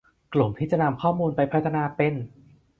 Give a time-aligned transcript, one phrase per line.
[0.33, 2.13] กลุ่มที่จะนำข้อมูลไปพัฒนาเป็น